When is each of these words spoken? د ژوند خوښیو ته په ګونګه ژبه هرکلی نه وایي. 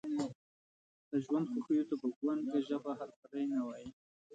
د 1.09 1.11
ژوند 1.25 1.45
خوښیو 1.51 1.87
ته 1.89 1.95
په 2.01 2.07
ګونګه 2.17 2.57
ژبه 2.67 2.91
هرکلی 2.99 3.43
نه 3.53 3.59
وایي. 3.67 3.89